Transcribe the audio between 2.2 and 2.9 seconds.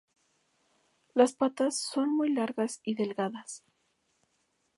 largas